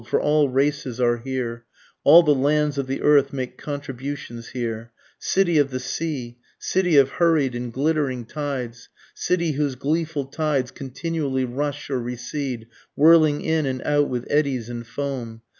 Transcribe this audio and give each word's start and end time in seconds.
(for 0.03 0.19
all 0.19 0.49
races 0.49 0.99
are 0.99 1.17
here, 1.17 1.63
All 2.03 2.23
the 2.23 2.33
lands 2.33 2.79
of 2.79 2.87
the 2.87 3.03
earth 3.03 3.31
make 3.31 3.55
contributions 3.55 4.47
here;) 4.49 4.91
City 5.19 5.59
of 5.59 5.69
the 5.69 5.79
sea! 5.79 6.39
city 6.57 6.97
of 6.97 7.09
hurried 7.09 7.53
and 7.53 7.71
glittering 7.71 8.25
tides! 8.25 8.89
City 9.13 9.51
whose 9.51 9.75
gleeful 9.75 10.25
tides 10.25 10.71
continually 10.71 11.45
rush 11.45 11.91
or 11.91 11.99
recede, 11.99 12.65
whirling 12.95 13.41
in 13.41 13.67
and 13.67 13.83
out 13.83 14.09
with 14.09 14.25
eddies 14.27 14.69
and 14.69 14.87
foam! 14.87 15.43